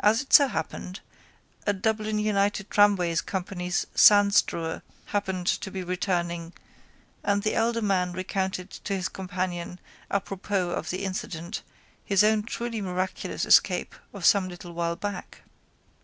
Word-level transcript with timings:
As 0.00 0.20
it 0.20 0.32
so 0.32 0.48
happened 0.48 0.98
a 1.64 1.72
Dublin 1.72 2.18
United 2.18 2.68
Tramways 2.70 3.20
Company's 3.20 3.86
sandstrewer 3.94 4.82
happened 5.04 5.46
to 5.46 5.70
be 5.70 5.84
returning 5.84 6.54
and 7.22 7.44
the 7.44 7.54
elder 7.54 7.80
man 7.80 8.10
recounted 8.12 8.68
to 8.72 8.96
his 8.96 9.08
companion 9.08 9.78
à 10.10 10.24
propos 10.24 10.74
of 10.76 10.90
the 10.90 11.04
incident 11.04 11.62
his 12.04 12.24
own 12.24 12.42
truly 12.42 12.80
miraculous 12.80 13.44
escape 13.46 13.94
of 14.12 14.24
some 14.26 14.48
little 14.48 14.72
while 14.72 14.96
back. 14.96 15.42